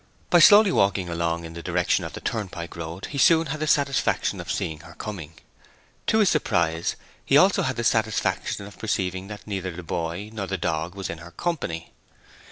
By 0.31 0.39
slowly 0.39 0.71
walking 0.71 1.09
along 1.09 1.45
in 1.45 1.53
the 1.53 1.61
direction 1.61 2.03
of 2.03 2.13
the 2.13 2.21
turnpike 2.21 2.75
road 2.75 3.05
he 3.11 3.19
soon 3.19 3.45
had 3.53 3.59
the 3.59 3.67
satisfaction 3.67 4.41
of 4.41 4.51
seeing 4.51 4.79
her 4.79 4.95
coming. 4.95 5.35
To 6.07 6.17
his 6.17 6.29
surprise 6.31 6.95
he 7.23 7.37
also 7.37 7.61
had 7.61 7.75
the 7.75 7.83
satisfaction 7.83 8.65
of 8.65 8.79
perceiving 8.79 9.27
that 9.27 9.45
neither 9.45 9.79
boy 9.83 10.31
nor 10.33 10.47
dog 10.47 10.95
was 10.95 11.07
in 11.11 11.19
her 11.19 11.29
company. 11.29 11.93